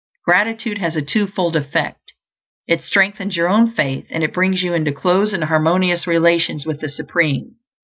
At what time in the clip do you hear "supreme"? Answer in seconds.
6.89-7.57